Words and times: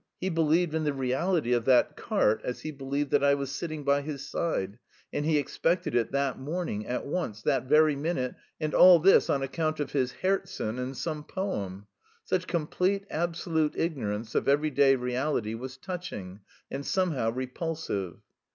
He 0.19 0.29
believed 0.29 0.73
in 0.73 0.83
the 0.83 0.93
reality 0.95 1.53
of 1.53 1.65
that 1.65 1.95
"cart" 1.95 2.41
as 2.43 2.61
he 2.61 2.71
believed 2.71 3.11
that 3.11 3.23
I 3.23 3.35
was 3.35 3.51
sitting 3.51 3.83
by 3.83 4.01
his 4.01 4.27
side, 4.27 4.79
and 5.13 5.27
he 5.27 5.37
expected 5.37 5.93
it 5.93 6.11
that 6.11 6.39
morning, 6.39 6.87
at 6.87 7.05
once, 7.05 7.43
that 7.43 7.65
very 7.65 7.95
minute, 7.95 8.33
and 8.59 8.73
all 8.73 8.97
this 8.97 9.29
on 9.29 9.43
account 9.43 9.79
of 9.79 9.91
his 9.91 10.11
Herzen 10.23 10.79
and 10.79 10.97
some 10.97 11.23
poem! 11.23 11.85
Such 12.23 12.47
complete, 12.47 13.05
absolute 13.11 13.75
ignorance 13.77 14.33
of 14.33 14.47
everyday 14.47 14.95
reality 14.95 15.53
was 15.53 15.77
touching 15.77 16.39
and 16.71 16.83
somehow 16.83 17.29
repulsive. 17.29 18.15